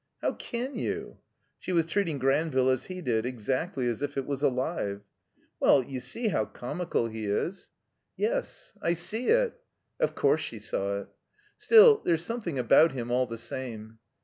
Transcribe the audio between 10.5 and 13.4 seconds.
saw it.) "Still— ^there's something about him all the